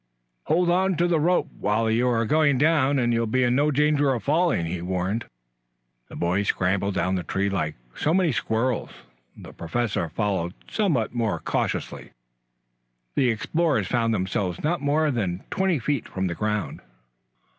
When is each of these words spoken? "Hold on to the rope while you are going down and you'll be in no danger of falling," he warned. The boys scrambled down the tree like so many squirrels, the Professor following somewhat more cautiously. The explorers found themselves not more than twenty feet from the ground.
"Hold 0.45 0.71
on 0.71 0.95
to 0.95 1.07
the 1.07 1.19
rope 1.19 1.47
while 1.59 1.87
you 1.87 2.07
are 2.07 2.25
going 2.25 2.57
down 2.57 2.97
and 2.97 3.13
you'll 3.13 3.27
be 3.27 3.43
in 3.43 3.53
no 3.53 3.69
danger 3.69 4.15
of 4.15 4.23
falling," 4.23 4.65
he 4.65 4.81
warned. 4.81 5.25
The 6.09 6.15
boys 6.15 6.47
scrambled 6.47 6.95
down 6.95 7.13
the 7.13 7.21
tree 7.23 7.51
like 7.51 7.75
so 7.95 8.11
many 8.11 8.31
squirrels, 8.31 8.89
the 9.37 9.53
Professor 9.53 10.09
following 10.09 10.55
somewhat 10.67 11.13
more 11.13 11.37
cautiously. 11.39 12.13
The 13.13 13.29
explorers 13.29 13.85
found 13.85 14.11
themselves 14.11 14.63
not 14.63 14.81
more 14.81 15.11
than 15.11 15.43
twenty 15.51 15.77
feet 15.77 16.07
from 16.07 16.25
the 16.25 16.33
ground. 16.33 16.81